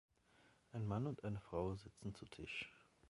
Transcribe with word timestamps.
Ein 0.71 0.87
Mann 0.87 1.05
und 1.05 1.23
eine 1.23 1.39
Frau 1.39 1.75
sitzen 1.75 2.15
zu 2.15 2.25
Tisch 2.25 2.73